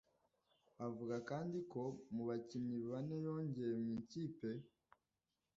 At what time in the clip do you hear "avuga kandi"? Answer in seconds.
0.85-1.57